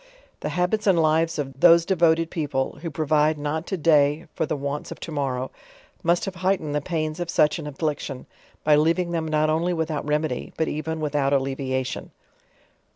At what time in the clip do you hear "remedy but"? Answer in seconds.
10.07-10.67